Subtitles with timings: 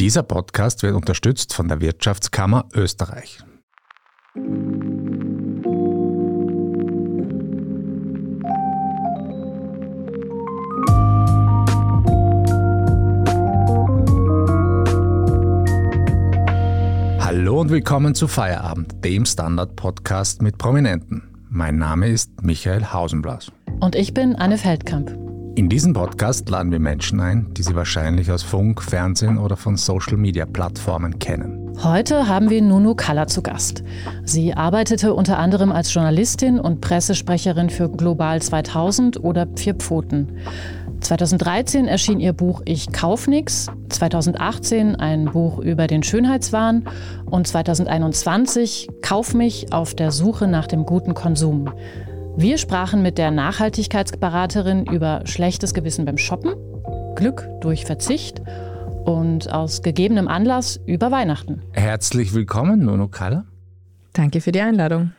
[0.00, 3.40] Dieser Podcast wird unterstützt von der Wirtschaftskammer Österreich.
[17.18, 21.44] Hallo und willkommen zu Feierabend, dem Standard-Podcast mit Prominenten.
[21.50, 23.52] Mein Name ist Michael Hausenblas.
[23.80, 25.29] Und ich bin Anne Feldkamp.
[25.60, 29.76] In diesem Podcast laden wir Menschen ein, die Sie wahrscheinlich aus Funk, Fernsehen oder von
[29.76, 31.76] Social-Media-Plattformen kennen.
[31.82, 33.84] Heute haben wir Nunu Kalla zu Gast.
[34.24, 40.38] Sie arbeitete unter anderem als Journalistin und Pressesprecherin für Global 2000 oder Vier Pfoten.
[41.00, 46.84] 2013 erschien ihr Buch Ich kauf nix, 2018 ein Buch über den Schönheitswahn
[47.26, 51.68] und 2021 Kauf mich auf der Suche nach dem guten Konsum.
[52.36, 56.54] Wir sprachen mit der Nachhaltigkeitsberaterin über schlechtes Gewissen beim Shoppen,
[57.16, 58.40] Glück durch Verzicht
[59.04, 61.62] und aus gegebenem Anlass über Weihnachten.
[61.72, 63.44] Herzlich willkommen, Nuno Kaller.
[64.12, 65.12] Danke für die Einladung.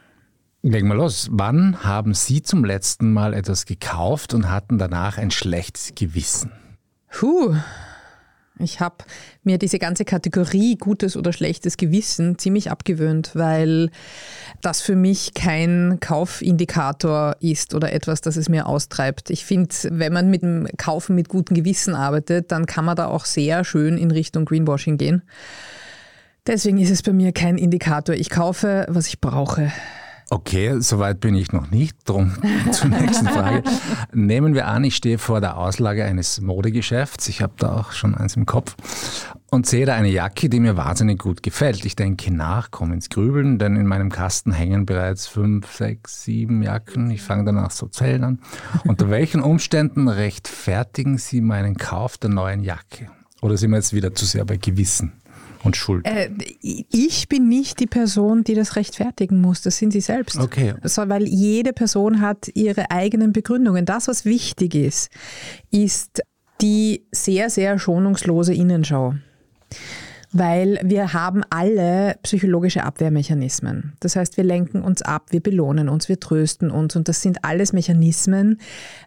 [0.64, 1.28] Legen wir los.
[1.32, 6.52] Wann haben Sie zum letzten Mal etwas gekauft und hatten danach ein schlechtes Gewissen?
[7.10, 7.56] Puh,
[8.60, 8.98] ich habe
[9.44, 13.90] mir diese ganze Kategorie gutes oder schlechtes Gewissen ziemlich abgewöhnt, weil
[14.62, 19.30] das für mich kein Kaufindikator ist oder etwas, das es mir austreibt.
[19.30, 23.08] Ich finde, wenn man mit dem Kaufen mit gutem Gewissen arbeitet, dann kann man da
[23.08, 25.24] auch sehr schön in Richtung Greenwashing gehen.
[26.48, 28.16] Deswegen ist es bei mir kein Indikator.
[28.16, 29.72] Ich kaufe, was ich brauche.
[30.34, 31.98] Okay, soweit bin ich noch nicht.
[32.06, 32.32] Drum
[32.72, 33.64] zur nächsten Frage.
[34.14, 37.28] Nehmen wir an, ich stehe vor der Auslage eines Modegeschäfts.
[37.28, 38.78] Ich habe da auch schon eins im Kopf
[39.50, 41.84] und sehe da eine Jacke, die mir wahnsinnig gut gefällt.
[41.84, 46.64] Ich denke nach, komme ins Grübeln, denn in meinem Kasten hängen bereits fünf, sechs, sieben
[46.64, 47.12] Jacken.
[47.12, 48.40] Ich fange danach so zählen an.
[48.86, 53.10] Unter welchen Umständen rechtfertigen Sie meinen Kauf der neuen Jacke?
[53.42, 55.12] Oder sind wir jetzt wieder zu sehr bei Gewissen?
[55.64, 56.06] Und Schuld?
[56.06, 56.30] Äh,
[56.62, 59.62] ich bin nicht die Person, die das rechtfertigen muss.
[59.62, 60.40] Das sind Sie selbst.
[60.40, 60.74] Okay.
[60.84, 63.86] So, weil jede Person hat ihre eigenen Begründungen.
[63.86, 65.10] Das, was wichtig ist,
[65.72, 66.22] ist
[66.62, 69.16] die sehr, sehr schonungslose Innenschau
[70.32, 73.94] weil wir haben alle psychologische Abwehrmechanismen.
[74.00, 77.44] Das heißt, wir lenken uns ab, wir belohnen uns, wir trösten uns und das sind
[77.44, 78.60] alles Mechanismen,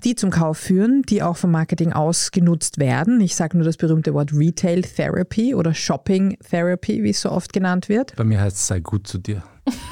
[0.05, 3.21] die zum Kauf führen, die auch vom Marketing ausgenutzt werden.
[3.21, 7.53] Ich sage nur das berühmte Wort Retail Therapy oder Shopping Therapy, wie es so oft
[7.53, 8.15] genannt wird.
[8.17, 9.43] Bei mir heißt es sei gut zu dir.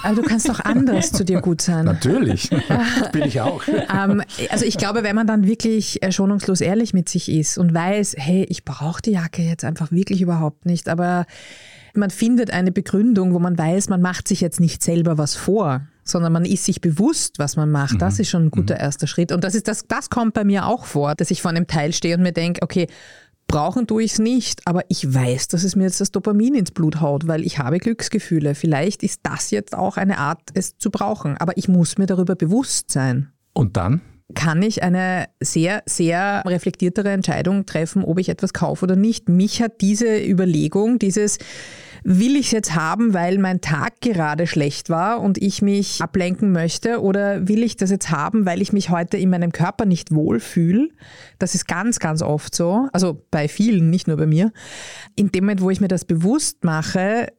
[0.03, 1.85] Aber du kannst doch anders zu dir gut sein.
[1.85, 2.51] Natürlich,
[3.13, 3.63] bin ich auch.
[3.67, 7.73] Ähm, also ich glaube, wenn man dann wirklich äh, schonungslos ehrlich mit sich ist und
[7.73, 11.27] weiß, hey, ich brauche die Jacke jetzt einfach wirklich überhaupt nicht, aber
[11.95, 15.83] man findet eine Begründung, wo man weiß, man macht sich jetzt nicht selber was vor,
[16.05, 18.01] sondern man ist sich bewusst, was man macht.
[18.01, 18.21] Das mhm.
[18.21, 18.81] ist schon ein guter mhm.
[18.81, 19.31] erster Schritt.
[19.31, 21.93] Und das ist das, das kommt bei mir auch vor, dass ich vor einem Teil
[21.93, 22.89] stehe und mir denke, okay,
[23.53, 26.71] Brauchen tue ich es nicht, aber ich weiß, dass es mir jetzt das Dopamin ins
[26.71, 28.55] Blut haut, weil ich habe Glücksgefühle.
[28.55, 32.35] Vielleicht ist das jetzt auch eine Art, es zu brauchen, aber ich muss mir darüber
[32.35, 33.31] bewusst sein.
[33.53, 34.01] Und dann?
[34.35, 39.29] Kann ich eine sehr, sehr reflektiertere Entscheidung treffen, ob ich etwas kaufe oder nicht?
[39.29, 41.37] Mich hat diese Überlegung, dieses,
[42.05, 46.53] will ich es jetzt haben, weil mein Tag gerade schlecht war und ich mich ablenken
[46.53, 50.15] möchte oder will ich das jetzt haben, weil ich mich heute in meinem Körper nicht
[50.15, 50.89] wohlfühle?
[51.39, 54.53] Das ist ganz, ganz oft so, also bei vielen, nicht nur bei mir.
[55.15, 57.33] In dem Moment, wo ich mir das bewusst mache,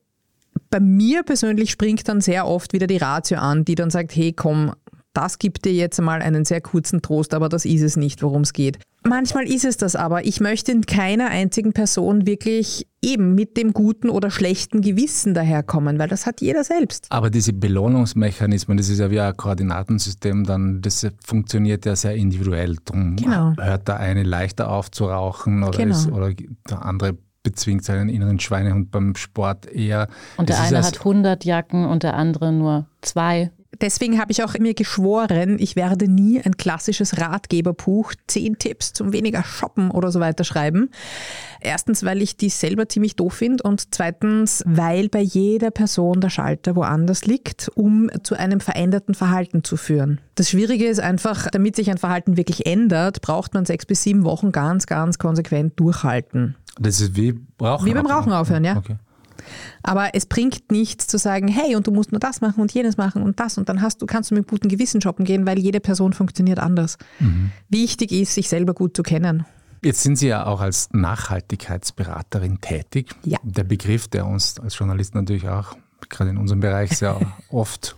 [0.69, 4.33] bei mir persönlich springt dann sehr oft wieder die Ratio an, die dann sagt, hey
[4.33, 4.71] komm,
[5.13, 8.41] das gibt dir jetzt einmal einen sehr kurzen Trost, aber das ist es nicht, worum
[8.41, 8.79] es geht.
[9.05, 10.25] Manchmal ist es das aber.
[10.25, 15.99] Ich möchte in keiner einzigen Person wirklich eben mit dem guten oder schlechten Gewissen daherkommen,
[15.99, 17.07] weil das hat jeder selbst.
[17.09, 22.77] Aber diese Belohnungsmechanismen, das ist ja wie ein Koordinatensystem, dann das funktioniert ja sehr individuell.
[22.85, 23.53] Darum genau.
[23.59, 25.95] hört der eine leichter auf zu rauchen oder, genau.
[25.95, 26.33] ist, oder
[26.69, 30.07] der andere bezwingt seinen inneren Schweinehund beim Sport eher.
[30.37, 33.51] Und der eine hat 100 Jacken und der andere nur zwei
[33.83, 39.11] deswegen habe ich auch mir geschworen, ich werde nie ein klassisches Ratgeberbuch, zehn Tipps zum
[39.11, 40.89] weniger shoppen oder so weiter schreiben.
[41.59, 46.29] Erstens, weil ich die selber ziemlich doof finde und zweitens, weil bei jeder Person der
[46.29, 50.21] Schalter woanders liegt, um zu einem veränderten Verhalten zu führen.
[50.35, 54.23] Das Schwierige ist einfach, damit sich ein Verhalten wirklich ändert, braucht man sechs bis sieben
[54.23, 56.55] Wochen ganz, ganz konsequent durchhalten.
[56.79, 58.77] Das ist wie Rauchen Wie beim Rauchen aufhören, ja.
[58.77, 58.95] Okay.
[59.83, 62.97] Aber es bringt nichts zu sagen, hey, und du musst nur das machen und jenes
[62.97, 65.59] machen und das und dann hast du, kannst du mit gutem Gewissen shoppen gehen, weil
[65.59, 66.97] jede Person funktioniert anders.
[67.19, 67.51] Mhm.
[67.69, 69.45] Wichtig ist, sich selber gut zu kennen.
[69.83, 73.11] Jetzt sind Sie ja auch als Nachhaltigkeitsberaterin tätig.
[73.23, 73.37] Ja.
[73.43, 75.75] Der Begriff, der uns als Journalist natürlich auch
[76.09, 77.19] gerade in unserem Bereich sehr
[77.49, 77.95] oft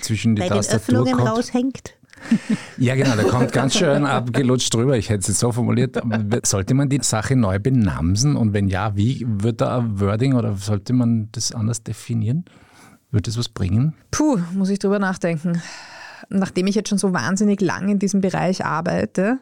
[0.00, 1.38] zwischen die Bei Tastatur den Öffnungen kommt.
[1.38, 1.94] raushängt.
[2.78, 4.96] Ja, genau, der kommt ganz schön abgelutscht drüber.
[4.96, 6.00] Ich hätte es jetzt so formuliert.
[6.44, 10.56] Sollte man die Sache neu benamsen und wenn ja, wie wird da ein Wording oder
[10.56, 12.44] sollte man das anders definieren?
[13.10, 13.94] Wird das was bringen?
[14.10, 15.62] Puh, muss ich drüber nachdenken
[16.32, 19.38] nachdem ich jetzt schon so wahnsinnig lang in diesem Bereich arbeite,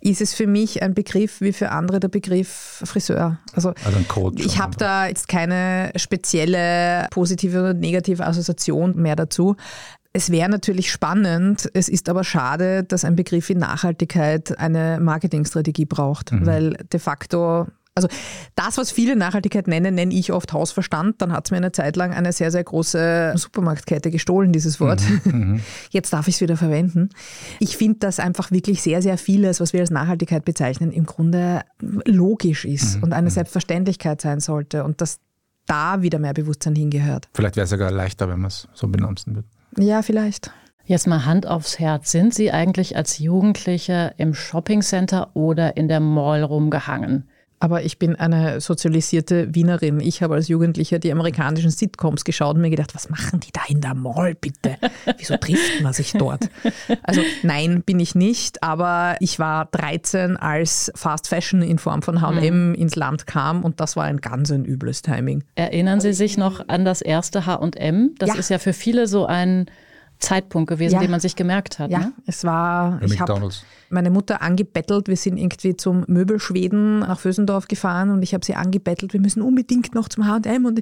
[0.00, 3.38] ist es für mich ein Begriff wie für andere der Begriff Friseur.
[3.52, 9.16] Also, also ein Coach ich habe da jetzt keine spezielle positive oder negative Assoziation mehr
[9.16, 9.56] dazu.
[10.16, 15.84] Es wäre natürlich spannend, es ist aber schade, dass ein Begriff wie Nachhaltigkeit eine Marketingstrategie
[15.84, 16.46] braucht, mhm.
[16.46, 18.08] weil de facto also
[18.54, 21.20] das, was viele Nachhaltigkeit nennen, nenne ich oft Hausverstand.
[21.20, 25.02] Dann hat es mir eine Zeit lang eine sehr, sehr große Supermarktkette gestohlen, dieses Wort.
[25.24, 25.60] Mhm, mhm.
[25.90, 27.10] Jetzt darf ich es wieder verwenden.
[27.58, 31.60] Ich finde, dass einfach wirklich sehr, sehr vieles, was wir als Nachhaltigkeit bezeichnen, im Grunde
[32.06, 33.02] logisch ist mhm.
[33.02, 33.34] und eine mhm.
[33.34, 35.18] Selbstverständlichkeit sein sollte und dass
[35.66, 37.28] da wieder mehr Bewusstsein hingehört.
[37.34, 39.48] Vielleicht wäre es sogar leichter, wenn man es so benamsen würde.
[39.78, 40.50] Ja, vielleicht.
[40.84, 42.12] Jetzt mal Hand aufs Herz.
[42.12, 47.28] Sind Sie eigentlich als Jugendliche im Shoppingcenter oder in der Mall rumgehangen?
[47.58, 50.00] Aber ich bin eine sozialisierte Wienerin.
[50.00, 53.62] Ich habe als Jugendlicher die amerikanischen Sitcoms geschaut und mir gedacht, was machen die da
[53.68, 54.76] in der Mall bitte?
[55.16, 56.50] Wieso trifft man sich dort?
[57.02, 58.62] Also nein, bin ich nicht.
[58.62, 62.74] Aber ich war 13, als Fast Fashion in Form von H&M mhm.
[62.74, 65.44] ins Land kam und das war ein ganz ein übles Timing.
[65.54, 68.14] Erinnern Sie sich noch an das erste H&M?
[68.18, 68.34] Das ja.
[68.36, 69.66] ist ja für viele so ein
[70.18, 71.00] Zeitpunkt gewesen, ja.
[71.00, 71.90] den man sich gemerkt hat.
[71.90, 72.12] Ja, ne?
[72.26, 73.00] es war.
[73.02, 73.50] ich habe
[73.90, 75.08] meine Mutter angebettelt.
[75.08, 79.12] Wir sind irgendwie zum Möbelschweden nach Vösendorf gefahren und ich habe sie angebettelt.
[79.12, 80.80] Wir müssen unbedingt noch zum H&M und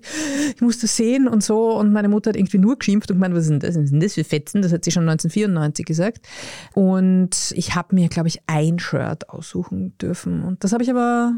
[0.55, 1.77] ich muss das sehen und so.
[1.77, 3.77] Und meine Mutter hat irgendwie nur geschimpft und gemeint, was ist denn das?
[3.77, 4.63] Was ist denn das für Fetzen?
[4.63, 6.27] Das hat sie schon 1994 gesagt.
[6.75, 10.43] Und ich habe mir, glaube ich, ein Shirt aussuchen dürfen.
[10.43, 11.35] Und das habe ich aber,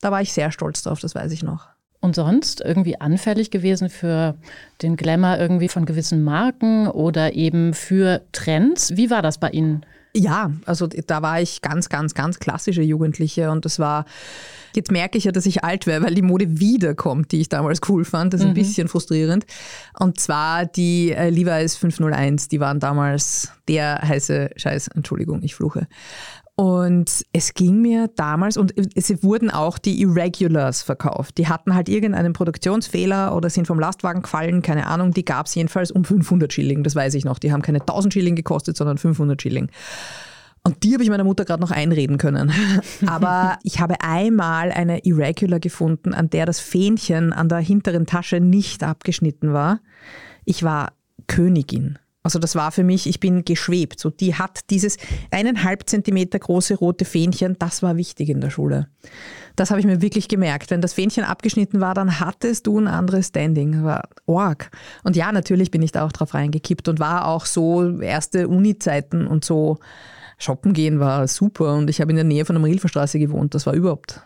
[0.00, 1.68] da war ich sehr stolz drauf, das weiß ich noch.
[2.00, 4.36] Und sonst irgendwie anfällig gewesen für
[4.82, 8.96] den Glamour irgendwie von gewissen Marken oder eben für Trends?
[8.96, 9.84] Wie war das bei Ihnen?
[10.14, 14.04] Ja, also da war ich ganz, ganz, ganz klassische Jugendliche und das war,
[14.74, 17.80] jetzt merke ich ja, dass ich alt wäre, weil die Mode wiederkommt, die ich damals
[17.88, 18.32] cool fand.
[18.32, 18.52] Das ist mhm.
[18.52, 19.44] ein bisschen frustrierend.
[19.98, 25.86] Und zwar die äh, Levi's 501, die waren damals der heiße Scheiß, Entschuldigung, ich fluche.
[26.60, 31.38] Und es ging mir damals, und es wurden auch die Irregulars verkauft.
[31.38, 35.12] Die hatten halt irgendeinen Produktionsfehler oder sind vom Lastwagen gefallen, keine Ahnung.
[35.12, 37.38] Die gab es jedenfalls um 500 Schilling, das weiß ich noch.
[37.38, 39.70] Die haben keine 1000 Schilling gekostet, sondern 500 Schilling.
[40.64, 42.50] Und die habe ich meiner Mutter gerade noch einreden können.
[43.06, 48.40] Aber ich habe einmal eine Irregular gefunden, an der das Fähnchen an der hinteren Tasche
[48.40, 49.78] nicht abgeschnitten war.
[50.44, 50.94] Ich war
[51.28, 52.00] Königin.
[52.22, 54.00] Also das war für mich, ich bin geschwebt.
[54.00, 54.96] So, die hat dieses
[55.30, 58.88] eineinhalb Zentimeter große rote Fähnchen, das war wichtig in der Schule.
[59.56, 60.70] Das habe ich mir wirklich gemerkt.
[60.70, 63.82] Wenn das Fähnchen abgeschnitten war, dann hattest du ein anderes Standing.
[63.82, 64.70] War org.
[65.04, 69.26] Und ja, natürlich bin ich da auch drauf reingekippt und war auch so erste Uni-Zeiten
[69.26, 69.78] und so.
[70.38, 73.54] Shoppen gehen war super und ich habe in der Nähe von der Marilferstraße gewohnt.
[73.54, 74.20] Das war überhaupt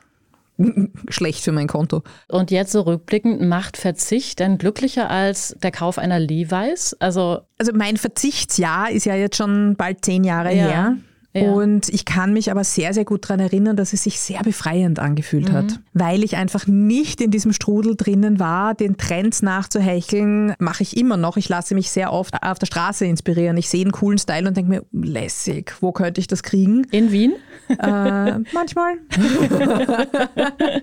[1.09, 2.03] schlecht für mein Konto.
[2.29, 6.95] Und jetzt so rückblickend, macht Verzicht denn glücklicher als der Kauf einer Levi's?
[7.01, 10.65] Also, also mein Verzichtsjahr ist ja jetzt schon bald zehn Jahre ja.
[10.65, 10.97] her.
[11.35, 11.51] Ja.
[11.51, 14.99] Und ich kann mich aber sehr, sehr gut daran erinnern, dass es sich sehr befreiend
[14.99, 15.55] angefühlt mhm.
[15.55, 20.97] hat, weil ich einfach nicht in diesem Strudel drinnen war, den Trends nachzuhecheln, mache ich
[20.97, 21.39] immer noch.
[21.39, 23.57] Ich lasse mich sehr oft auf der Straße inspirieren.
[23.57, 26.85] Ich sehe einen coolen Style und denke mir, lässig, wo könnte ich das kriegen?
[26.91, 27.35] In Wien?
[27.69, 28.97] Äh, manchmal.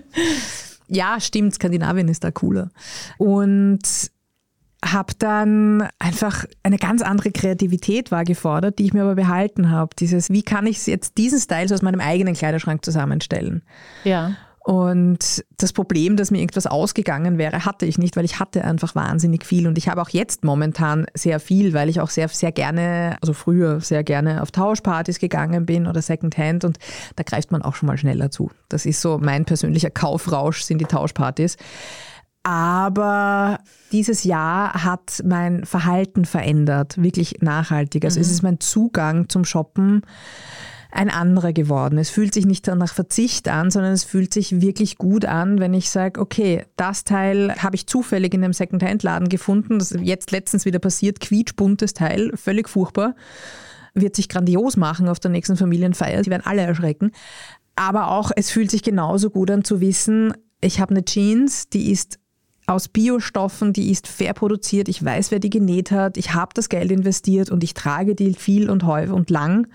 [0.88, 2.70] ja, stimmt, Skandinavien ist da cooler.
[3.18, 4.10] Und
[4.84, 9.94] habe dann einfach eine ganz andere Kreativität war gefordert, die ich mir aber behalten habe.
[9.98, 13.62] Dieses, wie kann ich jetzt diesen Style aus meinem eigenen Kleiderschrank zusammenstellen?
[14.04, 14.32] Ja.
[14.62, 18.94] Und das Problem, dass mir irgendwas ausgegangen wäre, hatte ich nicht, weil ich hatte einfach
[18.94, 19.66] wahnsinnig viel.
[19.66, 23.32] Und ich habe auch jetzt momentan sehr viel, weil ich auch sehr, sehr gerne, also
[23.32, 26.78] früher sehr gerne auf Tauschpartys gegangen bin oder Secondhand und
[27.16, 28.50] da greift man auch schon mal schneller zu.
[28.68, 31.56] Das ist so mein persönlicher Kaufrausch, sind die Tauschpartys.
[32.42, 33.58] Aber
[33.92, 38.04] dieses Jahr hat mein Verhalten verändert, wirklich nachhaltig.
[38.04, 38.22] Also mhm.
[38.22, 40.02] es ist mein Zugang zum Shoppen
[40.92, 41.98] ein anderer geworden.
[41.98, 45.74] Es fühlt sich nicht nach Verzicht an, sondern es fühlt sich wirklich gut an, wenn
[45.74, 49.78] ich sage, okay, das Teil habe ich zufällig in einem Secondhand-Laden gefunden.
[49.78, 53.14] Das ist jetzt letztens wieder passiert, quietschbuntes Teil, völlig furchtbar.
[53.94, 56.24] Wird sich grandios machen auf der nächsten Familienfeier.
[56.24, 57.12] Sie werden alle erschrecken.
[57.76, 61.90] Aber auch, es fühlt sich genauso gut an zu wissen, ich habe eine Jeans, die
[61.90, 62.19] ist
[62.70, 66.68] aus Biostoffen, die ist fair produziert, ich weiß, wer die genäht hat, ich habe das
[66.68, 69.66] Geld investiert und ich trage die viel und häufig und lang.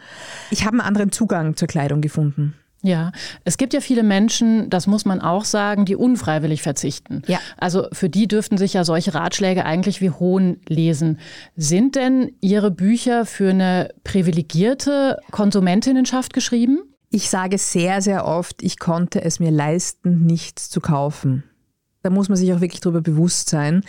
[0.50, 2.56] Ich habe einen anderen Zugang zur Kleidung gefunden.
[2.86, 3.12] Ja,
[3.44, 7.24] es gibt ja viele Menschen, das muss man auch sagen, die unfreiwillig verzichten.
[7.26, 7.40] Ja.
[7.58, 11.20] Also für die dürften sich ja solche Ratschläge eigentlich wie Hohn lesen.
[11.56, 16.84] Sind denn Ihre Bücher für eine privilegierte Konsumentinnenschaft geschrieben?
[17.10, 21.44] Ich sage sehr, sehr oft, ich konnte es mir leisten, nichts zu kaufen.
[22.06, 23.82] Da muss man sich auch wirklich darüber bewusst sein,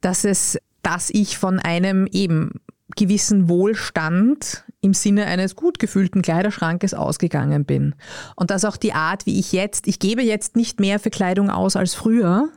[0.00, 2.52] dass es, dass ich von einem eben
[2.96, 7.94] gewissen Wohlstand im Sinne eines gut gefühlten Kleiderschrankes ausgegangen bin.
[8.36, 11.50] Und dass auch die Art, wie ich jetzt, ich gebe jetzt nicht mehr für Kleidung
[11.50, 12.48] aus als früher,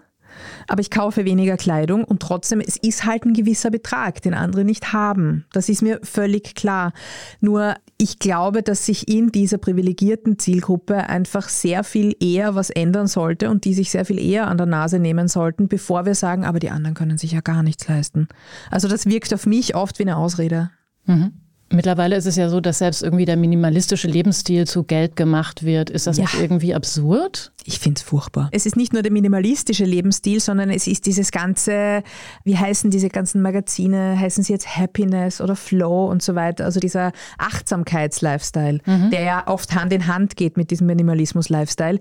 [0.67, 4.63] aber ich kaufe weniger Kleidung und trotzdem, es ist halt ein gewisser Betrag, den andere
[4.63, 5.45] nicht haben.
[5.51, 6.93] Das ist mir völlig klar.
[7.41, 13.07] Nur ich glaube, dass sich in dieser privilegierten Zielgruppe einfach sehr viel eher was ändern
[13.07, 16.43] sollte und die sich sehr viel eher an der Nase nehmen sollten, bevor wir sagen,
[16.43, 18.27] aber die anderen können sich ja gar nichts leisten.
[18.69, 20.71] Also das wirkt auf mich oft wie eine Ausrede.
[21.05, 21.33] Mhm.
[21.75, 25.89] Mittlerweile ist es ja so, dass selbst irgendwie der minimalistische Lebensstil zu Geld gemacht wird.
[25.89, 26.23] Ist das ja.
[26.23, 27.51] nicht irgendwie absurd?
[27.65, 28.49] Ich finde es furchtbar.
[28.51, 32.03] Es ist nicht nur der minimalistische Lebensstil, sondern es ist dieses ganze,
[32.43, 36.79] wie heißen diese ganzen Magazine, heißen sie jetzt Happiness oder Flow und so weiter, also
[36.79, 39.09] dieser Achtsamkeits-Lifestyle, mhm.
[39.09, 41.99] der ja oft Hand in Hand geht mit diesem Minimalismus-Lifestyle.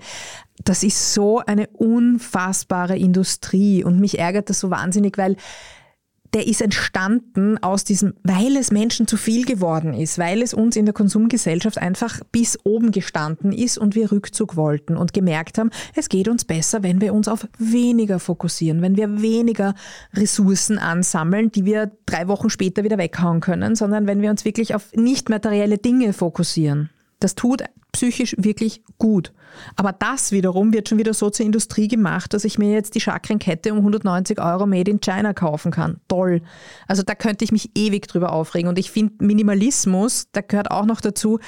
[0.62, 5.37] Das ist so eine unfassbare Industrie und mich ärgert das so wahnsinnig, weil
[6.34, 10.74] der ist entstanden aus diesem, weil es Menschen zu viel geworden ist, weil es uns
[10.74, 15.70] in der Konsumgesellschaft einfach bis oben gestanden ist und wir Rückzug wollten und gemerkt haben,
[15.94, 19.74] es geht uns besser, wenn wir uns auf weniger fokussieren, wenn wir weniger
[20.12, 24.74] Ressourcen ansammeln, die wir drei Wochen später wieder weghauen können, sondern wenn wir uns wirklich
[24.74, 26.90] auf nicht materielle Dinge fokussieren.
[27.21, 27.62] Das tut
[27.94, 29.33] psychisch wirklich gut.
[29.76, 33.00] Aber das wiederum wird schon wieder so zur Industrie gemacht, dass ich mir jetzt die
[33.00, 36.00] Chakrenkette um 190 Euro made in China kaufen kann.
[36.09, 36.42] Toll.
[36.88, 38.68] Also da könnte ich mich ewig drüber aufregen.
[38.68, 41.38] Und ich finde Minimalismus, da gehört auch noch dazu,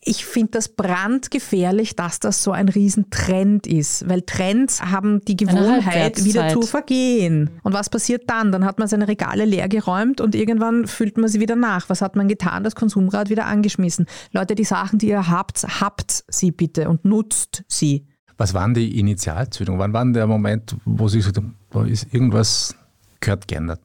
[0.00, 6.24] ich finde das brandgefährlich, dass das so ein Riesentrend ist, weil Trends haben die Gewohnheit,
[6.24, 7.50] wieder zu vergehen.
[7.62, 8.52] Und was passiert dann?
[8.52, 11.88] Dann hat man seine Regale leer geräumt und irgendwann füllt man sie wieder nach.
[11.88, 12.64] Was hat man getan?
[12.64, 14.06] Das Konsumrad wieder angeschmissen.
[14.32, 18.06] Leute, die Sachen, die ihr habt, habt sie bitte und nutzt sie.
[18.36, 19.80] Was waren die Initialzündungen?
[19.80, 22.76] Wann war der Moment, wo Sie gesagt haben, da ist irgendwas
[23.18, 23.80] gehört geändert?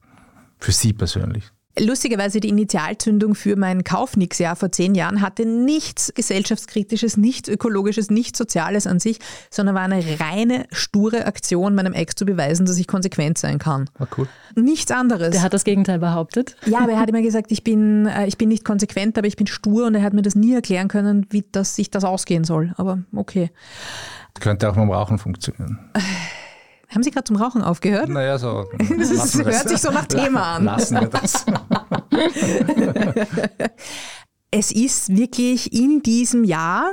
[0.58, 1.44] Für Sie persönlich?
[1.78, 8.38] Lustigerweise die Initialzündung für mein Kaufnix-Jahr vor zehn Jahren hatte nichts gesellschaftskritisches, nichts ökologisches, nichts
[8.38, 9.18] soziales an sich,
[9.50, 13.90] sondern war eine reine, sture Aktion, meinem Ex zu beweisen, dass ich konsequent sein kann.
[13.98, 14.28] War cool.
[14.54, 15.30] Nichts anderes.
[15.30, 16.56] Der hat das Gegenteil behauptet.
[16.64, 19.36] Ja, aber er hat immer gesagt, ich bin, äh, ich bin nicht konsequent, aber ich
[19.36, 22.44] bin stur und er hat mir das nie erklären können, wie das, sich das ausgehen
[22.44, 22.72] soll.
[22.76, 23.50] Aber okay.
[24.38, 25.78] Könnte auch beim Rauchen funktionieren.
[26.88, 28.08] Haben Sie gerade zum Rauchen aufgehört?
[28.08, 28.66] Naja, so.
[28.98, 30.64] Das ist, hört sich so nach Thema an.
[30.64, 31.44] Lassen wir das.
[34.50, 36.92] es ist wirklich in diesem Jahr,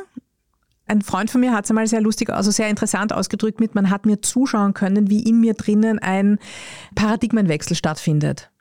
[0.88, 3.90] ein Freund von mir hat es einmal sehr lustig, also sehr interessant ausgedrückt mit, man
[3.90, 6.40] hat mir zuschauen können, wie in mir drinnen ein
[6.96, 8.52] Paradigmenwechsel stattfindet.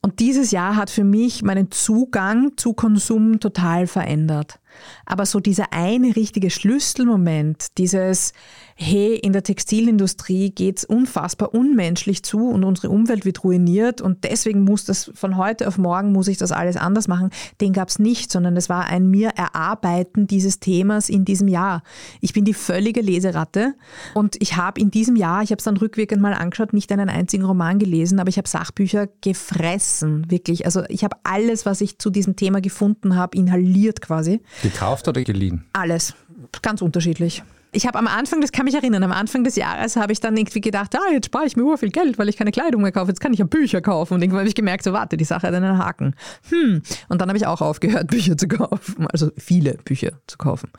[0.00, 4.60] Und dieses Jahr hat für mich meinen Zugang zu Konsum total verändert.
[5.06, 8.32] Aber so dieser eine richtige Schlüsselmoment, dieses,
[8.80, 14.62] hey, in der Textilindustrie geht's unfassbar unmenschlich zu und unsere Umwelt wird ruiniert und deswegen
[14.62, 17.30] muss das von heute auf morgen muss ich das alles anders machen,
[17.60, 21.82] den gab's nicht, sondern es war ein mir Erarbeiten dieses Themas in diesem Jahr.
[22.20, 23.74] Ich bin die völlige Leseratte
[24.14, 27.08] und ich habe in diesem Jahr, ich habe es dann rückwirkend mal angeschaut, nicht einen
[27.08, 30.66] einzigen Roman gelesen, aber ich habe Sachbücher gefressen, wirklich.
[30.66, 34.40] Also ich habe alles, was ich zu diesem Thema gefunden habe, inhaliert quasi.
[34.70, 35.64] Gekauft oder geliehen?
[35.72, 36.14] Alles.
[36.62, 37.42] Ganz unterschiedlich.
[37.72, 40.36] Ich habe am Anfang, das kann mich erinnern, am Anfang des Jahres habe ich dann
[40.36, 43.08] irgendwie gedacht, ah, jetzt spare ich mir viel Geld, weil ich keine Kleidung mehr kaufe,
[43.08, 44.14] jetzt kann ich ja Bücher kaufen.
[44.14, 46.14] Und irgendwann habe ich gemerkt, so warte, die Sache hat einen Haken.
[46.48, 46.82] Hm.
[47.08, 50.70] Und dann habe ich auch aufgehört, Bücher zu kaufen, also viele Bücher zu kaufen.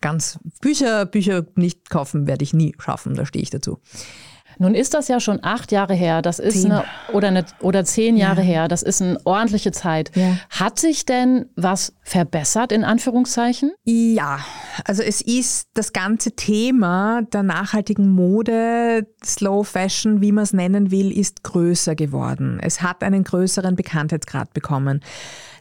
[0.00, 3.78] Ganz Bücher, Bücher nicht kaufen werde ich nie schaffen, da stehe ich dazu.
[4.58, 6.72] Nun ist das ja schon acht Jahre her, das ist zehn.
[6.72, 8.46] eine oder eine oder zehn Jahre ja.
[8.46, 10.10] her, das ist eine ordentliche Zeit.
[10.14, 10.36] Ja.
[10.50, 13.72] Hat sich denn was verbessert in Anführungszeichen?
[13.84, 14.40] Ja,
[14.84, 20.90] also es ist das ganze Thema der nachhaltigen Mode, Slow Fashion, wie man es nennen
[20.90, 22.58] will, ist größer geworden.
[22.62, 25.02] Es hat einen größeren Bekanntheitsgrad bekommen.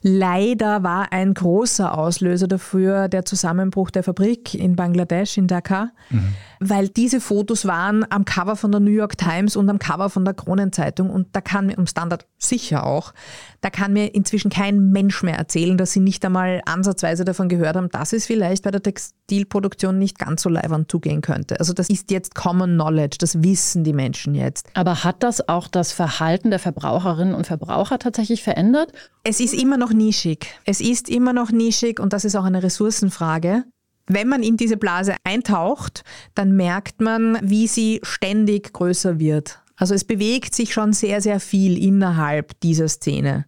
[0.09, 6.33] Leider war ein großer Auslöser dafür der Zusammenbruch der Fabrik in Bangladesch, in Dhaka, mhm.
[6.61, 10.23] weil diese Fotos waren am Cover von der New York Times und am Cover von
[10.23, 13.13] der Kronenzeitung und da kann mir, um Standard sicher auch,
[13.59, 17.75] da kann mir inzwischen kein Mensch mehr erzählen, dass sie nicht einmal ansatzweise davon gehört
[17.75, 21.59] haben, dass es vielleicht bei der Textilproduktion nicht ganz so leibend zugehen könnte.
[21.59, 24.69] Also das ist jetzt Common Knowledge, das wissen die Menschen jetzt.
[24.73, 28.93] Aber hat das auch das Verhalten der Verbraucherinnen und Verbraucher tatsächlich verändert?
[29.23, 30.47] Es ist immer noch nischig.
[30.65, 33.63] Es ist immer noch nischig und das ist auch eine Ressourcenfrage.
[34.09, 39.59] wenn man in diese Blase eintaucht, dann merkt man, wie sie ständig größer wird.
[39.75, 43.45] Also es bewegt sich schon sehr, sehr viel innerhalb dieser Szene.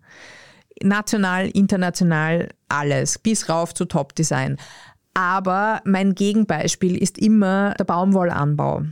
[0.83, 4.57] National, international, alles, bis rauf zu Top-Design.
[5.13, 8.83] Aber mein Gegenbeispiel ist immer der Baumwollanbau,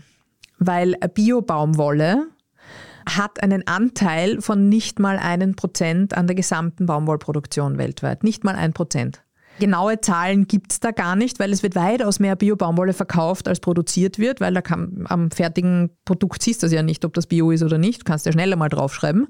[0.57, 2.27] weil Bio-Baumwolle
[3.07, 8.23] hat einen Anteil von nicht mal einen Prozent an der gesamten Baumwollproduktion weltweit.
[8.23, 9.23] Nicht mal ein Prozent.
[9.59, 13.59] Genaue Zahlen gibt es da gar nicht, weil es wird weitaus mehr Bio-Baumwolle verkauft, als
[13.59, 17.51] produziert wird, weil da kann, am fertigen Produkt siehst du ja nicht, ob das Bio
[17.51, 18.01] ist oder nicht.
[18.01, 19.27] Du kannst ja schneller mal draufschreiben.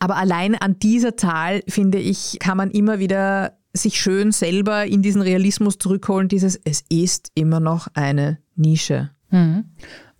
[0.00, 5.02] Aber allein an dieser Zahl, finde ich, kann man immer wieder sich schön selber in
[5.02, 9.10] diesen Realismus zurückholen, dieses, es ist immer noch eine Nische.
[9.30, 9.66] Mhm.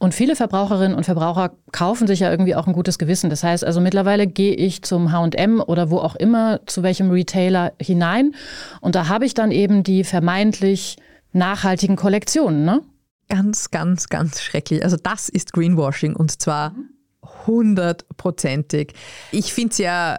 [0.01, 3.29] Und viele Verbraucherinnen und Verbraucher kaufen sich ja irgendwie auch ein gutes Gewissen.
[3.29, 7.75] Das heißt also mittlerweile gehe ich zum HM oder wo auch immer, zu welchem Retailer
[7.79, 8.35] hinein.
[8.81, 10.97] Und da habe ich dann eben die vermeintlich
[11.33, 12.65] nachhaltigen Kollektionen.
[12.65, 12.81] Ne?
[13.29, 14.83] Ganz, ganz, ganz schrecklich.
[14.83, 16.75] Also das ist Greenwashing und zwar
[17.47, 18.95] hundertprozentig.
[19.33, 20.19] Ich finde es ja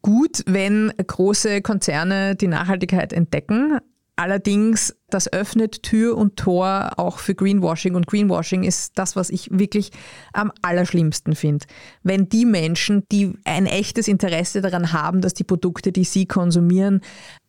[0.00, 3.78] gut, wenn große Konzerne die Nachhaltigkeit entdecken.
[4.18, 7.94] Allerdings, das öffnet Tür und Tor auch für Greenwashing.
[7.94, 9.92] Und Greenwashing ist das, was ich wirklich
[10.32, 11.66] am allerschlimmsten finde.
[12.02, 17.00] Wenn die Menschen, die ein echtes Interesse daran haben, dass die Produkte, die sie konsumieren,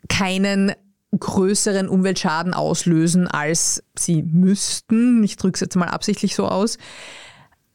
[0.09, 0.73] keinen
[1.17, 6.77] größeren Umweltschaden auslösen, als sie müssten, ich drücke es jetzt mal absichtlich so aus,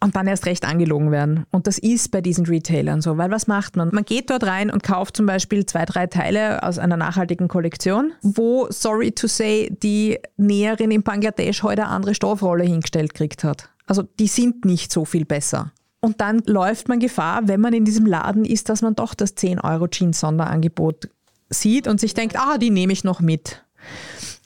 [0.05, 1.47] und dann erst recht angelogen werden.
[1.51, 3.89] Und das ist bei diesen Retailern so, weil was macht man?
[3.91, 8.13] Man geht dort rein und kauft zum Beispiel zwei, drei Teile aus einer nachhaltigen Kollektion,
[8.21, 13.71] wo, sorry to say, die Näherin in Bangladesch heute eine andere Stoffrolle hingestellt gekriegt hat.
[13.87, 15.73] Also die sind nicht so viel besser.
[16.01, 19.37] Und dann läuft man Gefahr, wenn man in diesem Laden ist, dass man doch das
[19.37, 21.09] 10 Euro Jeans Sonderangebot
[21.49, 23.65] sieht und sich denkt, ah, die nehme ich noch mit.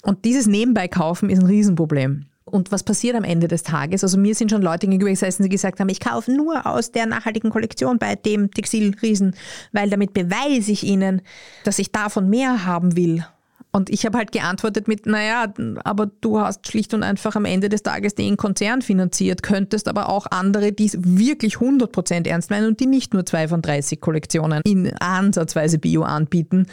[0.03, 2.27] Und dieses Nebenbeikaufen ist ein Riesenproblem.
[2.49, 4.03] Und was passiert am Ende des Tages?
[4.03, 7.51] Also mir sind schon Leute gegenüber die gesagt haben, ich kaufe nur aus der nachhaltigen
[7.51, 9.35] Kollektion bei dem Textilriesen,
[9.73, 11.23] weil damit beweise ich ihnen,
[11.65, 13.25] dass ich davon mehr haben will.
[13.71, 15.53] Und ich habe halt geantwortet mit, naja,
[15.85, 20.09] aber du hast schlicht und einfach am Ende des Tages den Konzern finanziert, könntest aber
[20.09, 24.01] auch andere, die es wirklich 100% ernst meinen und die nicht nur zwei von 30
[24.01, 26.67] Kollektionen in ansatzweise Bio anbieten,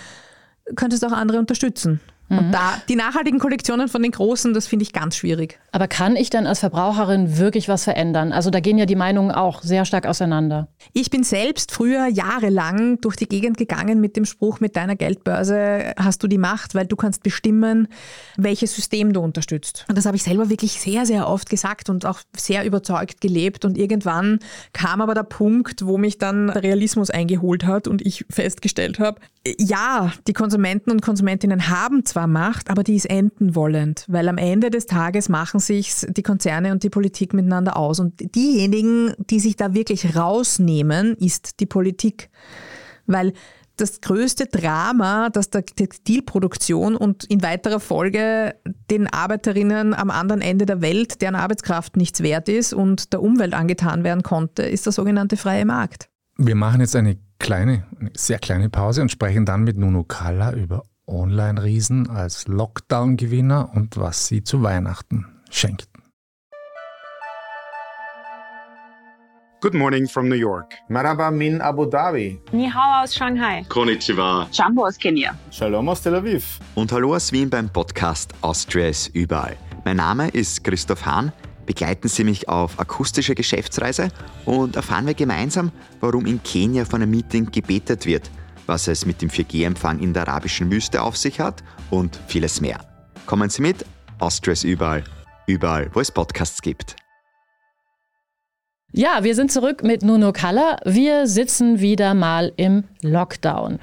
[0.76, 2.00] könntest auch andere unterstützen.
[2.28, 2.52] Und mhm.
[2.52, 5.60] da die nachhaltigen Kollektionen von den großen, das finde ich ganz schwierig.
[5.72, 8.32] Aber kann ich dann als Verbraucherin wirklich was verändern?
[8.32, 10.68] Also da gehen ja die Meinungen auch sehr stark auseinander.
[10.94, 15.94] Ich bin selbst früher jahrelang durch die Gegend gegangen mit dem Spruch, mit deiner Geldbörse
[15.98, 17.88] hast du die Macht, weil du kannst bestimmen,
[18.38, 19.86] welches System du unterstützt.
[19.88, 23.66] Und das habe ich selber wirklich sehr, sehr oft gesagt und auch sehr überzeugt gelebt.
[23.66, 24.40] Und irgendwann
[24.74, 29.20] kam aber der Punkt, wo mich dann der Realismus eingeholt hat und ich festgestellt habe,
[29.60, 34.38] ja, die Konsumenten und Konsumentinnen haben zwar Macht, aber die ist enden wollend, weil am
[34.38, 38.00] Ende des Tages machen sich die Konzerne und die Politik miteinander aus.
[38.00, 42.30] Und diejenigen, die sich da wirklich rausnehmen, ist die Politik.
[43.06, 43.34] Weil
[43.78, 48.56] das größte Drama, das der Textilproduktion und in weiterer Folge
[48.90, 53.54] den Arbeiterinnen am anderen Ende der Welt, deren Arbeitskraft nichts wert ist und der Umwelt
[53.54, 56.10] angetan werden konnte, ist der sogenannte freie Markt.
[56.38, 60.54] Wir machen jetzt eine kleine, eine sehr kleine Pause und sprechen dann mit Nuno Kalla
[60.54, 66.04] über Online-Riesen als Lockdown-Gewinner und was sie zu Weihnachten schenkten.
[69.62, 70.76] Good morning from New York.
[70.90, 72.40] Marhaba min Abu Dhabi.
[72.52, 73.66] Ni hao aus Shanghai.
[73.68, 74.48] Konnichiwa.
[74.52, 75.34] Jambo aus Kenia.
[75.50, 76.60] Shalom aus Tel Aviv.
[76.76, 79.56] Und hallo aus Wien beim Podcast Austria ist überall.
[79.84, 81.32] Mein Name ist Christoph Hahn.
[81.66, 84.10] Begleiten Sie mich auf akustische Geschäftsreise
[84.46, 88.30] und erfahren wir gemeinsam, warum in Kenia von einem Meeting gebetet wird–
[88.68, 92.80] was es mit dem 4G-Empfang in der arabischen Wüste auf sich hat und vieles mehr.
[93.26, 93.86] Kommen Sie mit,
[94.20, 95.04] Austria ist überall,
[95.48, 96.96] überall, wo es Podcasts gibt.
[98.98, 100.78] Ja, wir sind zurück mit Nuno Kalla.
[100.86, 103.80] Wir sitzen wieder mal im Lockdown.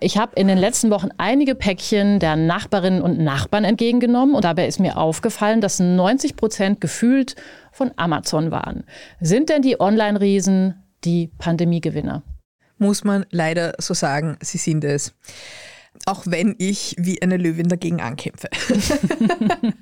[0.00, 4.66] Ich habe in den letzten Wochen einige Päckchen der Nachbarinnen und Nachbarn entgegengenommen und dabei
[4.66, 7.36] ist mir aufgefallen, dass 90 Prozent gefühlt
[7.70, 8.82] von Amazon waren.
[9.20, 12.24] Sind denn die Online-Riesen die Pandemiegewinner?
[12.78, 15.14] Muss man leider so sagen, sie sind es.
[16.04, 18.48] Auch wenn ich wie eine Löwin dagegen ankämpfe.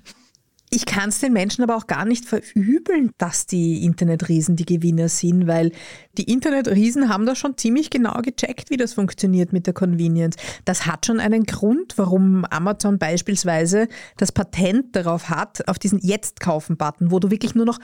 [0.70, 5.08] ich kann es den Menschen aber auch gar nicht verübeln, dass die Internetriesen die Gewinner
[5.08, 5.72] sind, weil
[6.16, 10.36] die Internetriesen haben da schon ziemlich genau gecheckt, wie das funktioniert mit der Convenience.
[10.64, 17.10] Das hat schon einen Grund, warum Amazon beispielsweise das Patent darauf hat, auf diesen Jetzt-Kaufen-Button,
[17.10, 17.78] wo du wirklich nur noch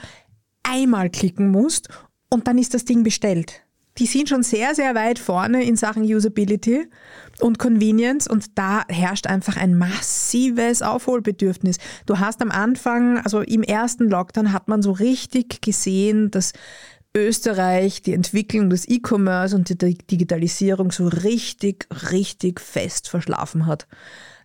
[0.63, 1.89] einmal klicken musst
[2.29, 3.63] und dann ist das Ding bestellt.
[3.97, 6.87] Die sind schon sehr, sehr weit vorne in Sachen Usability
[7.41, 11.77] und Convenience und da herrscht einfach ein massives Aufholbedürfnis.
[12.05, 16.53] Du hast am Anfang, also im ersten Lockdown hat man so richtig gesehen, dass
[17.15, 23.87] Österreich die Entwicklung des E-Commerce und die Digitalisierung so richtig, richtig fest verschlafen hat.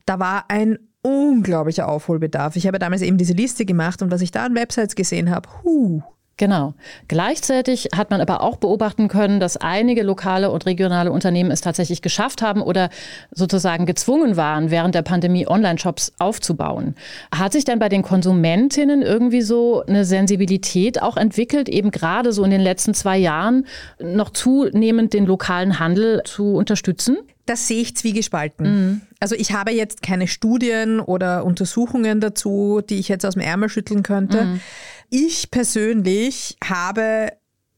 [0.05, 2.57] Da war ein unglaublicher Aufholbedarf.
[2.57, 5.49] Ich habe damals eben diese Liste gemacht und was ich da an Websites gesehen habe,
[5.63, 6.03] huh,
[6.39, 6.75] Genau.
[7.09, 12.03] Gleichzeitig hat man aber auch beobachten können, dass einige lokale und regionale Unternehmen es tatsächlich
[12.03, 12.91] geschafft haben oder
[13.31, 16.95] sozusagen gezwungen waren, während der Pandemie Online-Shops aufzubauen.
[17.35, 22.45] Hat sich denn bei den Konsumentinnen irgendwie so eine Sensibilität auch entwickelt, eben gerade so
[22.45, 23.67] in den letzten zwei Jahren
[23.99, 27.17] noch zunehmend den lokalen Handel zu unterstützen?
[27.47, 28.67] Das sehe ich zwiegespalten.
[28.67, 29.01] Mhm.
[29.21, 33.69] Also ich habe jetzt keine Studien oder Untersuchungen dazu, die ich jetzt aus dem Ärmel
[33.69, 34.45] schütteln könnte.
[34.45, 34.61] Mhm.
[35.11, 37.33] Ich persönlich habe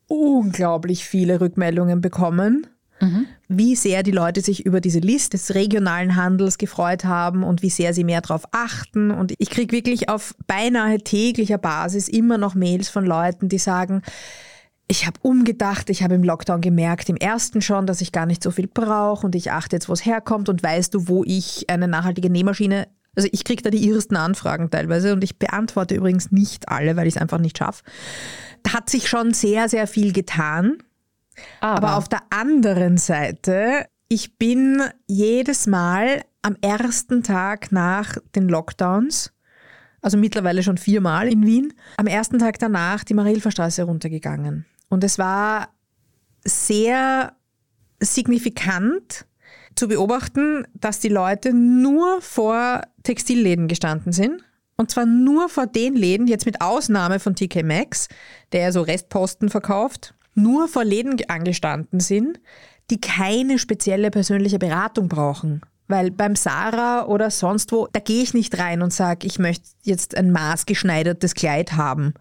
[0.06, 2.66] unglaublich viele Rückmeldungen bekommen.
[3.00, 3.26] Mhm.
[3.48, 7.70] Wie sehr die Leute sich über diese Liste des regionalen Handels gefreut haben und wie
[7.70, 9.10] sehr sie mehr darauf achten.
[9.10, 14.02] Und ich kriege wirklich auf beinahe täglicher Basis immer noch Mails von Leuten, die sagen,
[14.90, 18.42] ich habe umgedacht, ich habe im Lockdown gemerkt, im ersten schon, dass ich gar nicht
[18.42, 21.68] so viel brauche und ich achte jetzt, wo es herkommt und weißt du, wo ich
[21.68, 26.30] eine nachhaltige Nähmaschine, also ich kriege da die irrsten Anfragen teilweise und ich beantworte übrigens
[26.30, 27.82] nicht alle, weil ich es einfach nicht schaffe.
[28.62, 30.78] Da hat sich schon sehr, sehr viel getan.
[31.60, 31.88] Aber.
[31.88, 39.32] Aber auf der anderen Seite, ich bin jedes Mal am ersten Tag nach den Lockdowns
[40.00, 44.64] also mittlerweile schon viermal in Wien, am ersten Tag danach die Marilferstraße runtergegangen.
[44.88, 45.70] Und es war
[46.44, 47.36] sehr
[48.00, 49.26] signifikant
[49.74, 54.44] zu beobachten, dass die Leute nur vor Textilläden gestanden sind.
[54.76, 58.08] Und zwar nur vor den Läden, jetzt mit Ausnahme von TK Maxx,
[58.52, 62.38] der so Restposten verkauft, nur vor Läden angestanden sind,
[62.90, 65.62] die keine spezielle persönliche Beratung brauchen.
[65.88, 69.70] Weil beim Sarah oder sonst wo, da gehe ich nicht rein und sage, ich möchte
[69.84, 72.12] jetzt ein maßgeschneidertes Kleid haben.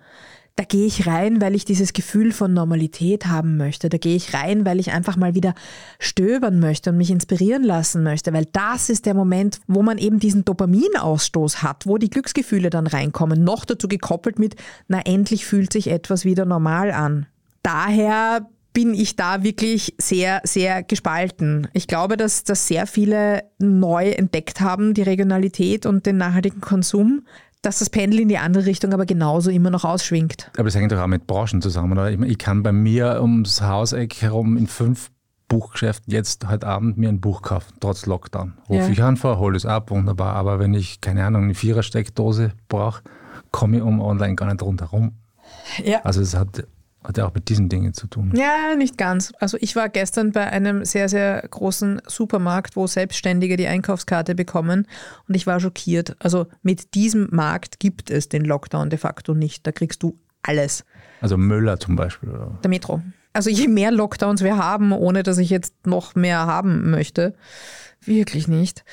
[0.57, 3.89] Da gehe ich rein, weil ich dieses Gefühl von Normalität haben möchte.
[3.89, 5.53] Da gehe ich rein, weil ich einfach mal wieder
[5.99, 10.19] stöbern möchte und mich inspirieren lassen möchte, weil das ist der Moment, wo man eben
[10.19, 13.43] diesen Dopaminausstoß hat, wo die Glücksgefühle dann reinkommen.
[13.43, 14.55] Noch dazu gekoppelt mit,
[14.87, 17.27] na endlich fühlt sich etwas wieder normal an.
[17.61, 21.67] Daher bin ich da wirklich sehr, sehr gespalten.
[21.73, 27.25] Ich glaube, dass, dass sehr viele neu entdeckt haben, die Regionalität und den nachhaltigen Konsum
[27.61, 30.51] dass das Pendel in die andere Richtung aber genauso immer noch ausschwingt.
[30.55, 32.11] Aber das hängt doch auch mit Branchen zusammen, oder?
[32.11, 35.09] Ich, ich kann bei mir ums Hauseck herum in fünf
[35.47, 38.53] Buchgeschäften jetzt heute Abend mir ein Buch kaufen, trotz Lockdown.
[38.69, 38.89] Rufe ja.
[38.89, 40.33] ich an vor, hole es ab, wunderbar.
[40.35, 43.01] Aber wenn ich, keine Ahnung, eine Vierer-Steckdose brauche,
[43.51, 45.13] komme ich um online gar nicht rundherum.
[45.83, 46.01] Ja.
[46.03, 46.67] Also es hat
[47.07, 48.33] hat ja auch mit diesen Dingen zu tun.
[48.35, 49.31] Ja, nicht ganz.
[49.39, 54.87] Also ich war gestern bei einem sehr, sehr großen Supermarkt, wo Selbstständige die Einkaufskarte bekommen
[55.27, 56.17] und ich war schockiert.
[56.19, 59.65] Also mit diesem Markt gibt es den Lockdown de facto nicht.
[59.65, 60.83] Da kriegst du alles.
[61.21, 62.29] Also Müller zum Beispiel.
[62.29, 62.59] Oder?
[62.61, 63.01] Der Metro.
[63.31, 67.35] Also je mehr Lockdowns wir haben, ohne dass ich jetzt noch mehr haben möchte,
[68.01, 68.83] wirklich nicht,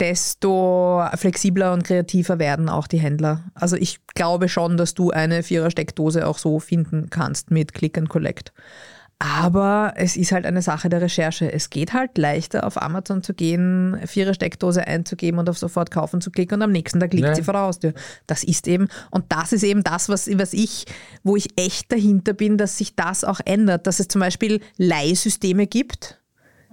[0.00, 3.44] desto flexibler und kreativer werden auch die Händler.
[3.54, 8.08] Also ich glaube schon, dass du eine Vierer-Steckdose auch so finden kannst mit Click and
[8.08, 8.52] Collect.
[9.22, 11.52] Aber es ist halt eine Sache der Recherche.
[11.52, 16.22] Es geht halt leichter, auf Amazon zu gehen, Vierer Steckdose einzugeben und auf sofort kaufen
[16.22, 17.34] zu klicken und am nächsten Tag liegt ja.
[17.34, 17.92] sie vor der Haustür.
[18.26, 20.86] Das ist eben, und das ist eben das, was, was ich,
[21.22, 23.86] wo ich echt dahinter bin, dass sich das auch ändert.
[23.86, 26.18] Dass es zum Beispiel Leihsysteme gibt,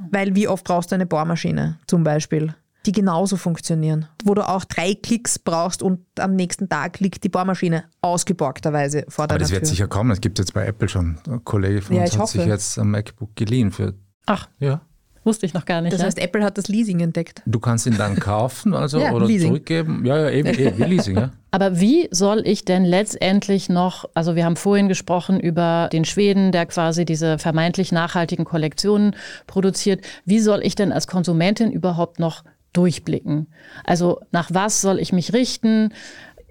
[0.10, 2.56] weil wie oft brauchst du eine Bohrmaschine zum Beispiel?
[2.88, 7.30] Die genauso funktionieren, wo du auch drei Klicks brauchst und am nächsten Tag liegt die
[7.30, 10.88] Bohrmaschine ausgeborgterweise vor deiner Aber das wird sicher kommen, das gibt es jetzt bei Apple
[10.88, 11.20] schon.
[11.28, 12.40] Ein Kollege von ja, uns hat hoffe.
[12.40, 13.94] sich jetzt ein MacBook geliehen für.
[14.26, 14.82] Ach, ja.
[15.28, 15.92] Wusste ich noch gar nicht.
[15.92, 17.42] Das heißt, Apple hat das Leasing entdeckt.
[17.46, 19.50] Du kannst ihn dann kaufen also, ja, oder Leasing.
[19.50, 20.06] zurückgeben.
[20.06, 21.32] Ja, ja, eben, eben wie Leasing, ja.
[21.52, 26.54] Aber wie soll ich denn letztendlich noch, also wir haben vorhin gesprochen über den Schweden,
[26.54, 30.06] der quasi diese vermeintlich nachhaltigen Kollektionen produziert.
[30.24, 32.44] Wie soll ich denn als Konsumentin überhaupt noch
[32.78, 33.48] durchblicken.
[33.84, 35.94] Also nach was soll ich mich richten?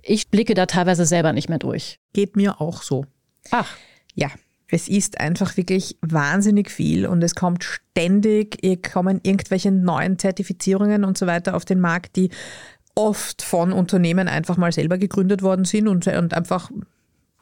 [0.03, 1.99] Ich blicke da teilweise selber nicht mehr durch.
[2.13, 3.07] Geht mir auch so.
[3.51, 3.77] Ach.
[4.15, 4.29] Ja,
[4.69, 8.59] es ist einfach wirklich wahnsinnig viel und es kommt ständig,
[8.93, 12.31] kommen irgendwelche neuen Zertifizierungen und so weiter auf den Markt, die
[12.97, 16.71] oft von Unternehmen einfach mal selber gegründet worden sind und, und einfach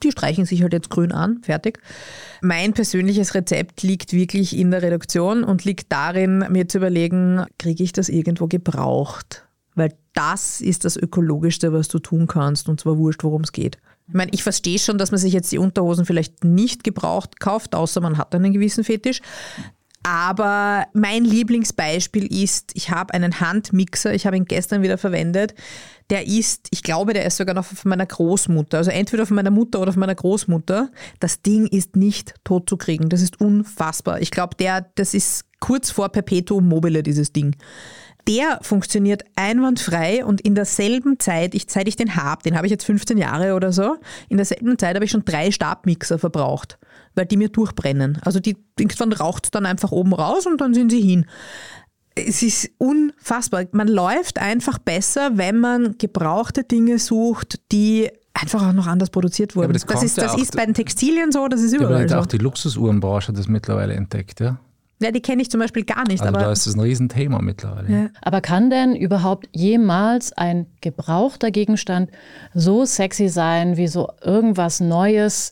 [0.03, 1.79] die streichen sich halt jetzt grün an, fertig.
[2.41, 7.83] Mein persönliches Rezept liegt wirklich in der Reduktion und liegt darin, mir zu überlegen, kriege
[7.83, 9.47] ich das irgendwo gebraucht?
[9.75, 13.79] Weil das ist das Ökologischste, was du tun kannst und zwar wurscht, worum es geht.
[14.07, 17.75] Ich meine, ich verstehe schon, dass man sich jetzt die Unterhosen vielleicht nicht gebraucht kauft,
[17.75, 19.21] außer man hat einen gewissen Fetisch.
[20.07, 25.55] Aber mein Lieblingsbeispiel ist, ich habe einen Handmixer, ich habe ihn gestern wieder verwendet.
[26.11, 28.77] Der ist, ich glaube, der ist sogar noch von meiner Großmutter.
[28.77, 30.91] Also entweder von meiner Mutter oder von meiner Großmutter.
[31.21, 33.09] Das Ding ist nicht tot zu kriegen.
[33.09, 34.21] Das ist unfassbar.
[34.21, 37.57] Ich glaube, der, das ist kurz vor Perpetuum mobile, dieses Ding.
[38.29, 42.71] Der funktioniert einwandfrei und in derselben Zeit, ich, seit ich den habe, den habe ich
[42.71, 43.97] jetzt 15 Jahre oder so,
[44.29, 46.79] in derselben Zeit habe ich schon drei Stabmixer verbraucht
[47.15, 48.19] weil die mir durchbrennen.
[48.23, 51.27] Also die irgendwann raucht dann einfach oben raus und dann sind sie hin.
[52.15, 53.65] Es ist unfassbar.
[53.73, 59.57] Man läuft einfach besser, wenn man gebrauchte Dinge sucht, die einfach auch noch anders produziert
[59.57, 59.69] wurden.
[59.69, 62.09] Ja, das, das, ist, das ja ist bei den Textilien so, das ist überall ja,
[62.09, 62.17] so.
[62.17, 64.59] Auch die Luxusuhrenbranche hat das mittlerweile entdeckt, ja?
[65.03, 66.23] Ja, die kenne ich zum Beispiel gar nicht.
[66.23, 67.93] Also aber da ist das ein Riesenthema mittlerweile.
[67.93, 68.09] Ja.
[68.23, 72.11] Aber kann denn überhaupt jemals ein gebrauchter Gegenstand
[72.55, 75.51] so sexy sein wie so irgendwas Neues,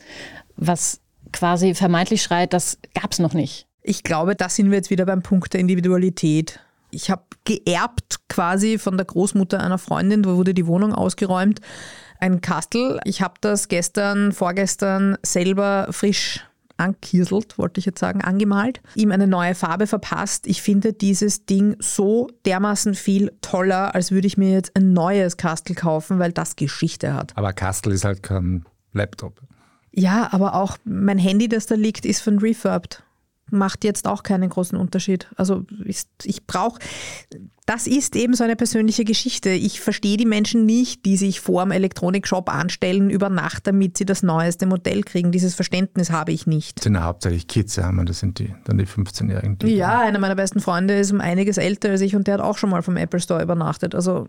[0.57, 1.01] was
[1.32, 3.66] quasi vermeintlich schreit, das gab es noch nicht.
[3.82, 6.60] Ich glaube, da sind wir jetzt wieder beim Punkt der Individualität.
[6.90, 11.60] Ich habe geerbt quasi von der Großmutter einer Freundin, da wurde die Wohnung ausgeräumt,
[12.20, 13.00] ein Kastel.
[13.04, 16.44] Ich habe das gestern, vorgestern selber frisch
[16.76, 20.46] ankieselt, wollte ich jetzt sagen, angemalt, ihm eine neue Farbe verpasst.
[20.46, 25.36] Ich finde dieses Ding so dermaßen viel toller, als würde ich mir jetzt ein neues
[25.36, 27.32] Kastel kaufen, weil das Geschichte hat.
[27.36, 29.40] Aber Kastel ist halt kein Laptop.
[29.92, 33.02] Ja, aber auch mein Handy, das da liegt, ist von Refurbed.
[33.50, 35.28] Macht jetzt auch keinen großen Unterschied.
[35.37, 36.81] Also ist, ich brauche,
[37.66, 39.50] das ist eben so eine persönliche Geschichte.
[39.50, 44.07] Ich verstehe die Menschen nicht, die sich vor dem Elektronikshop anstellen über Nacht, damit sie
[44.07, 45.33] das neueste Modell kriegen.
[45.33, 46.78] Dieses Verständnis habe ich nicht.
[46.78, 49.59] Das sind ja hauptsächlich Kids, ja, das sind die, dann die 15-Jährigen.
[49.68, 52.57] Ja, einer meiner besten Freunde ist um einiges älter als ich und der hat auch
[52.57, 53.94] schon mal vom Apple Store übernachtet.
[53.94, 54.26] Also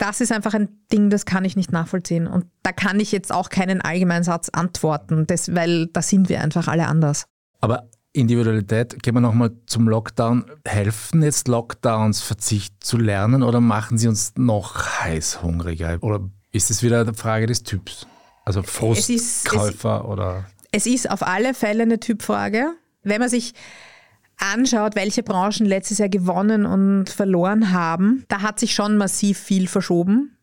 [0.00, 2.26] das ist einfach ein Ding, das kann ich nicht nachvollziehen.
[2.26, 6.40] Und da kann ich jetzt auch keinen allgemeinen Satz antworten, das, weil da sind wir
[6.40, 7.26] einfach alle anders.
[7.60, 10.46] Aber Individualität, gehen wir nochmal zum Lockdown.
[10.66, 15.98] Helfen jetzt Lockdowns, Verzicht zu lernen oder machen sie uns noch heißhungriger?
[16.00, 18.06] Oder ist es wieder eine Frage des Typs?
[18.44, 20.46] Also Frustkäufer oder?
[20.72, 22.72] Es ist auf alle Fälle eine Typfrage.
[23.02, 23.54] Wenn man sich
[24.40, 29.68] anschaut, welche Branchen letztes Jahr gewonnen und verloren haben, da hat sich schon massiv viel
[29.68, 30.36] verschoben.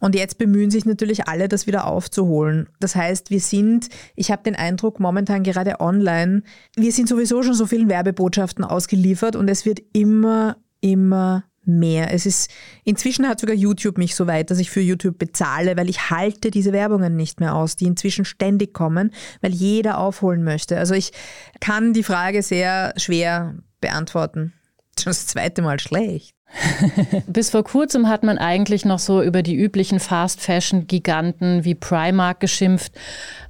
[0.00, 2.68] Und jetzt bemühen sich natürlich alle, das wieder aufzuholen.
[2.78, 6.42] Das heißt, wir sind, ich habe den Eindruck, momentan gerade online,
[6.76, 12.12] wir sind sowieso schon so vielen Werbebotschaften ausgeliefert und es wird immer, immer mehr.
[12.12, 12.50] Es ist,
[12.84, 16.50] inzwischen hat sogar YouTube mich so weit, dass ich für YouTube bezahle, weil ich halte
[16.50, 20.78] diese Werbungen nicht mehr aus, die inzwischen ständig kommen, weil jeder aufholen möchte.
[20.78, 21.12] Also ich
[21.60, 24.52] kann die Frage sehr schwer beantworten.
[24.98, 26.36] Schon das zweite Mal schlecht.
[27.26, 32.92] Bis vor kurzem hat man eigentlich noch so über die üblichen Fast-Fashion-Giganten wie Primark geschimpft.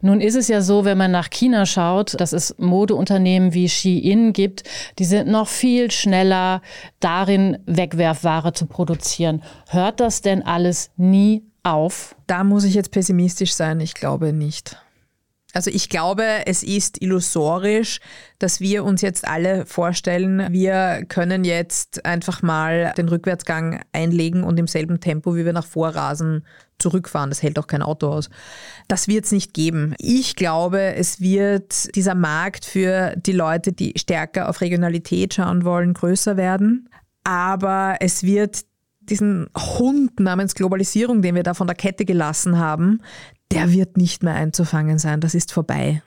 [0.01, 4.33] Nun ist es ja so, wenn man nach China schaut, dass es Modeunternehmen wie Shein
[4.33, 4.65] gibt,
[4.99, 6.63] die sind noch viel schneller
[6.99, 9.43] darin, Wegwerfware zu produzieren.
[9.69, 12.17] Hört das denn alles nie auf?
[12.27, 13.81] Da muss ich jetzt pessimistisch sein.
[13.81, 14.79] Ich glaube nicht.
[15.57, 18.01] Also ich glaube, es ist illusorisch,
[18.39, 24.59] dass wir uns jetzt alle vorstellen, wir können jetzt einfach mal den Rückwärtsgang einlegen und
[24.59, 26.45] im selben Tempo, wie wir nach Vorrasen
[26.79, 27.31] zurückfahren.
[27.31, 28.29] Das hält auch kein Auto aus.
[28.87, 29.95] Das wird es nicht geben.
[29.97, 35.95] Ich glaube, es wird dieser Markt für die Leute, die stärker auf Regionalität schauen wollen,
[35.95, 36.91] größer werden.
[37.25, 38.67] Aber es wird
[39.09, 43.01] diesen Hund namens Globalisierung, den wir da von der Kette gelassen haben,
[43.53, 45.21] der wird nicht mehr einzufangen sein.
[45.21, 46.03] Das ist vorbei.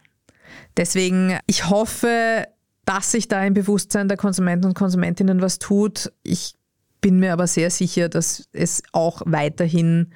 [0.77, 2.45] Deswegen, ich hoffe,
[2.85, 6.11] dass sich da im Bewusstsein der Konsumenten und Konsumentinnen was tut.
[6.23, 6.55] Ich
[7.01, 10.11] bin mir aber sehr sicher, dass es auch weiterhin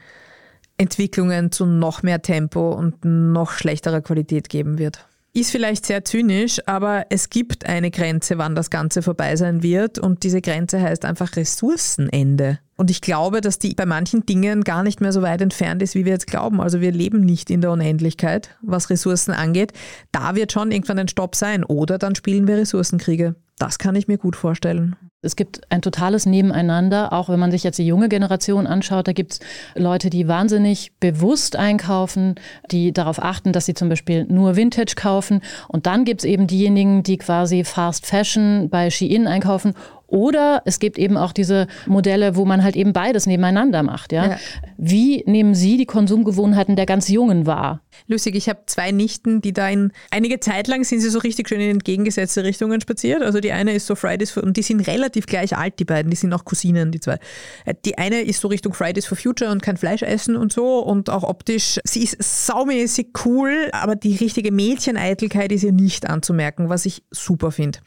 [0.77, 5.07] Entwicklungen zu noch mehr Tempo und noch schlechterer Qualität geben wird.
[5.33, 9.97] Ist vielleicht sehr zynisch, aber es gibt eine Grenze, wann das Ganze vorbei sein wird.
[9.97, 12.59] Und diese Grenze heißt einfach Ressourcenende.
[12.75, 15.95] Und ich glaube, dass die bei manchen Dingen gar nicht mehr so weit entfernt ist,
[15.95, 16.59] wie wir jetzt glauben.
[16.59, 19.73] Also wir leben nicht in der Unendlichkeit, was Ressourcen angeht.
[20.11, 21.63] Da wird schon irgendwann ein Stopp sein.
[21.63, 23.35] Oder dann spielen wir Ressourcenkriege.
[23.59, 24.95] Das kann ich mir gut vorstellen.
[25.21, 29.07] Es gibt ein totales Nebeneinander, auch wenn man sich jetzt die junge Generation anschaut.
[29.07, 29.39] Da gibt es
[29.75, 32.35] Leute, die wahnsinnig bewusst einkaufen,
[32.71, 35.41] die darauf achten, dass sie zum Beispiel nur Vintage kaufen.
[35.69, 39.73] Und dann gibt es eben diejenigen, die quasi Fast Fashion bei Shein einkaufen
[40.13, 44.11] Oder es gibt eben auch diese Modelle, wo man halt eben beides nebeneinander macht.
[44.11, 44.27] Ja?
[44.27, 44.37] ja.
[44.77, 47.81] Wie nehmen Sie die Konsumgewohnheiten der ganz Jungen wahr?
[48.07, 51.49] Lustig, ich habe zwei Nichten, die da in einige Zeit lang sind sie so richtig
[51.49, 53.23] schön in entgegengesetzte Richtungen spaziert.
[53.23, 56.11] Also die eine ist so Fridays for, und die sind relativ gleich alt, die beiden,
[56.11, 57.17] die sind auch Cousinen, die zwei.
[57.65, 60.77] Äh, die eine ist so Richtung Fridays for Future und kein Fleisch essen und so
[60.77, 61.79] und auch optisch.
[61.85, 67.51] Sie ist saumäßig cool, aber die richtige Mädcheneitelkeit ist ihr nicht anzumerken, was ich super
[67.51, 67.79] finde.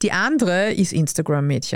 [0.00, 1.73] Die andere ist Instagram-Mädchen.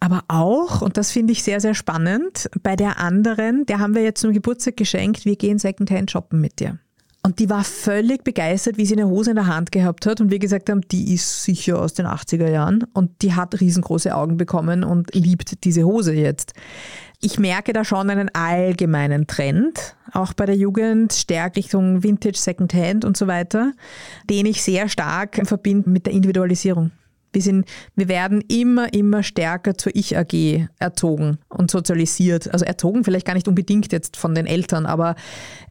[0.00, 4.02] Aber auch, und das finde ich sehr, sehr spannend, bei der anderen, der haben wir
[4.02, 6.78] jetzt zum Geburtstag geschenkt, wir gehen Secondhand shoppen mit dir.
[7.24, 10.20] Und die war völlig begeistert, wie sie eine Hose in der Hand gehabt hat.
[10.20, 12.84] Und wir gesagt haben, die ist sicher aus den 80er Jahren.
[12.94, 16.52] Und die hat riesengroße Augen bekommen und liebt diese Hose jetzt.
[17.20, 23.04] Ich merke da schon einen allgemeinen Trend, auch bei der Jugend, stärker Richtung Vintage, Secondhand
[23.04, 23.72] und so weiter,
[24.28, 26.90] den ich sehr stark verbinde mit der Individualisierung.
[27.32, 32.52] Wir, sind, wir werden immer, immer stärker zur Ich-AG erzogen und sozialisiert.
[32.52, 35.14] Also erzogen vielleicht gar nicht unbedingt jetzt von den Eltern, aber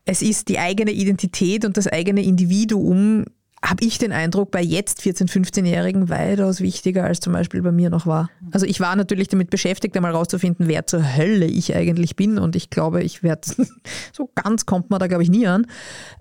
[0.06, 3.26] es ist die eigene Identität und das eigene Individuum
[3.64, 7.90] habe ich den Eindruck, bei jetzt 14-, 15-Jährigen weitaus wichtiger als zum Beispiel bei mir
[7.90, 8.30] noch war.
[8.52, 12.56] Also ich war natürlich damit beschäftigt, einmal rauszufinden, wer zur Hölle ich eigentlich bin und
[12.56, 13.42] ich glaube, ich werde,
[14.14, 15.68] so ganz kommt man da glaube ich nie an.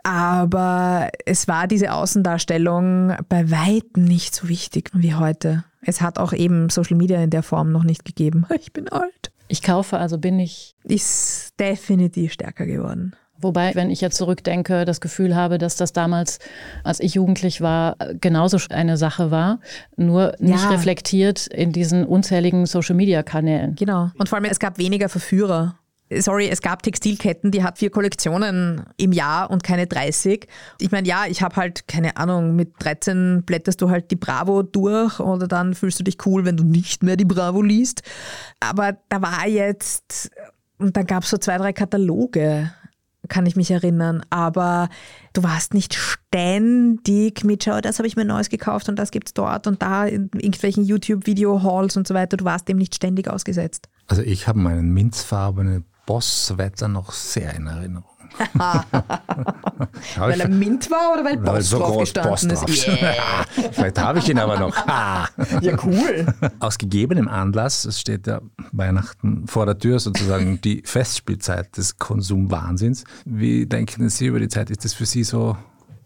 [0.04, 5.64] Aber es war diese Außendarstellung bei weitem nicht so wichtig wie heute.
[5.82, 8.46] Es hat auch eben Social Media in der Form noch nicht gegeben.
[8.60, 9.32] Ich bin alt.
[9.48, 10.74] Ich kaufe, also bin ich.
[10.84, 13.16] Ist definitiv stärker geworden.
[13.40, 16.38] Wobei, wenn ich jetzt zurückdenke, das Gefühl habe, dass das damals,
[16.84, 19.60] als ich jugendlich war, genauso eine Sache war,
[19.96, 20.70] nur nicht ja.
[20.70, 23.74] reflektiert in diesen unzähligen Social-Media-Kanälen.
[23.76, 24.10] Genau.
[24.18, 25.76] Und vor allem, es gab weniger Verführer.
[26.12, 30.48] Sorry, es gab Textilketten, die hat vier Kollektionen im Jahr und keine 30.
[30.80, 34.64] Ich meine, ja, ich habe halt, keine Ahnung, mit 13 blätterst du halt die Bravo
[34.64, 38.02] durch oder dann fühlst du dich cool, wenn du nicht mehr die Bravo liest.
[38.58, 40.32] Aber da war jetzt,
[40.78, 42.72] und dann gab es so zwei, drei Kataloge
[43.30, 44.22] kann ich mich erinnern.
[44.28, 44.90] Aber
[45.32, 49.28] du warst nicht ständig mit, schau, das habe ich mir Neues gekauft und das gibt
[49.28, 52.36] es dort und da in irgendwelchen YouTube-Video-Halls und so weiter.
[52.36, 53.88] Du warst dem nicht ständig ausgesetzt.
[54.06, 58.09] Also ich habe meinen minzfarbenen Boss-Wetter noch sehr in Erinnerung.
[60.16, 62.86] Weil er Mint war oder weil Boss weil so drauf gestanden Boss ist?
[62.88, 63.14] Yeah.
[63.72, 64.76] Vielleicht habe ich ihn aber noch.
[64.86, 66.26] ja, cool.
[66.58, 68.40] Aus gegebenem Anlass, es steht ja
[68.72, 73.04] Weihnachten vor der Tür, sozusagen die Festspielzeit des Konsumwahnsinns.
[73.24, 74.70] Wie denken Sie über die Zeit?
[74.70, 75.56] Ist das für Sie so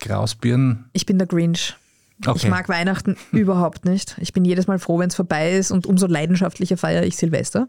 [0.01, 0.87] Grausbirnen?
[0.93, 1.77] Ich bin der Grinch.
[2.27, 2.37] Okay.
[2.37, 4.17] Ich mag Weihnachten überhaupt nicht.
[4.21, 7.69] Ich bin jedes Mal froh, wenn es vorbei ist und umso leidenschaftlicher feiere ich Silvester.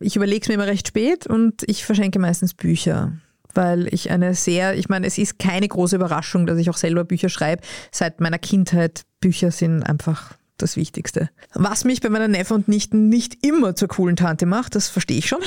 [0.00, 3.12] Ich überlege es mir immer recht spät und ich verschenke meistens Bücher
[3.54, 7.04] weil ich eine sehr, ich meine, es ist keine große Überraschung, dass ich auch selber
[7.04, 7.62] Bücher schreibe.
[7.90, 11.30] Seit meiner Kindheit, Bücher sind einfach das Wichtigste.
[11.54, 15.18] Was mich bei meinen Neffen und Nichten nicht immer zur coolen Tante macht, das verstehe
[15.18, 15.40] ich schon.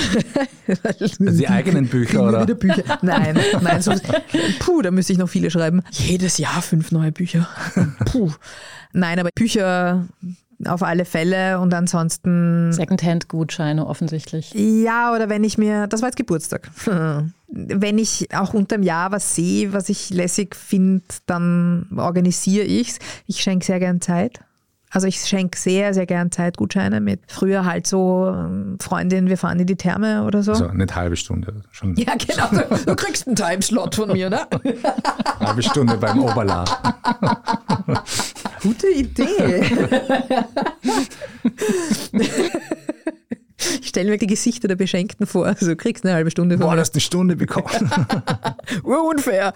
[0.84, 2.44] also die eigenen Bücher, oder?
[2.44, 2.84] Wieder Bücher.
[3.02, 3.94] Nein, nein, so,
[4.60, 5.82] puh, da müsste ich noch viele schreiben.
[5.92, 7.48] Jedes Jahr fünf neue Bücher.
[8.06, 8.32] Puh.
[8.94, 10.08] Nein, aber Bücher
[10.66, 12.72] auf alle Fälle und ansonsten.
[12.72, 14.54] Secondhand-Gutscheine offensichtlich.
[14.54, 16.70] Ja, oder wenn ich mir, das war jetzt Geburtstag.
[17.56, 23.00] Wenn ich auch unterm Jahr was sehe, was ich lässig finde, dann organisiere ich es.
[23.28, 24.39] Ich schenke sehr gern Zeit.
[24.89, 27.22] Also ich schenke sehr, sehr gern Zeitgutscheine mit.
[27.28, 30.52] Früher halt so ähm, Freundin, wir fahren in die Therme oder so.
[30.52, 31.96] Also eine halbe Stunde schon.
[32.04, 32.48] Ja, genau.
[32.50, 34.42] Du, du kriegst einen Timeslot von mir, ne?
[35.39, 36.63] halbe Stunde beim Oberla.
[38.62, 39.63] Gute Idee.
[43.93, 45.45] Ich stelle mir die Gesichter der Beschenkten vor.
[45.45, 46.71] Also du kriegst eine halbe Stunde vor.
[46.71, 47.91] Boah, hast eine Stunde bekommen.
[48.84, 49.53] Unfair.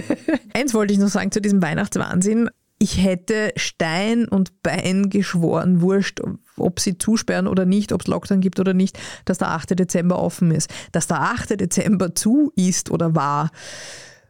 [0.52, 6.20] Eins wollte ich noch sagen zu diesem Weihnachtswahnsinn ich hätte Stein und Bein geschworen, wurscht,
[6.56, 9.78] ob sie zusperren oder nicht, ob es Lockdown gibt oder nicht, dass der 8.
[9.78, 10.70] Dezember offen ist.
[10.92, 11.60] Dass der 8.
[11.60, 13.50] Dezember zu ist oder war,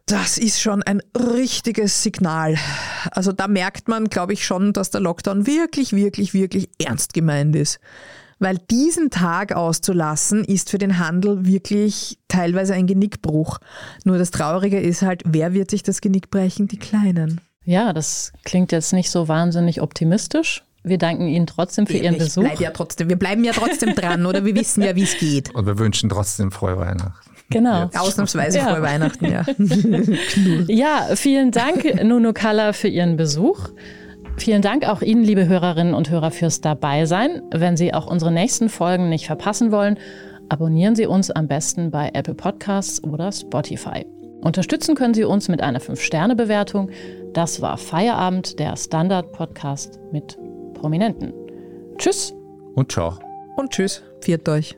[0.07, 2.55] das ist schon ein richtiges Signal.
[3.11, 7.55] Also da merkt man, glaube ich, schon, dass der Lockdown wirklich, wirklich, wirklich ernst gemeint
[7.55, 7.79] ist.
[8.39, 13.59] Weil diesen Tag auszulassen, ist für den Handel wirklich teilweise ein Genickbruch.
[14.05, 16.67] Nur das Traurige ist halt, wer wird sich das Genick brechen?
[16.67, 17.41] Die Kleinen.
[17.65, 20.63] Ja, das klingt jetzt nicht so wahnsinnig optimistisch.
[20.83, 22.43] Wir danken Ihnen trotzdem für Ihren ich Besuch.
[22.43, 25.53] Bleib ja trotzdem, wir bleiben ja trotzdem dran, oder wir wissen ja, wie es geht.
[25.53, 27.29] Und wir wünschen trotzdem frohe Weihnachten.
[27.49, 27.83] Genau.
[27.83, 27.99] Jetzt.
[27.99, 28.69] Ausnahmsweise ja.
[28.69, 29.45] frohe Weihnachten, ja.
[30.67, 33.69] ja, vielen Dank, Nuno Kalla, für Ihren Besuch.
[34.39, 37.41] Vielen Dank auch Ihnen, liebe Hörerinnen und Hörer, fürs Dabeisein.
[37.51, 39.99] Wenn Sie auch unsere nächsten Folgen nicht verpassen wollen,
[40.47, 44.05] abonnieren Sie uns am besten bei Apple Podcasts oder Spotify.
[44.41, 46.89] Unterstützen können Sie uns mit einer 5-Sterne-Bewertung.
[47.33, 50.37] Das war Feierabend, der Standard-Podcast mit
[50.73, 51.33] Prominenten.
[51.97, 52.33] Tschüss
[52.75, 53.15] Und ciao.
[53.57, 54.01] Und tschüss.
[54.21, 54.77] Viert euch.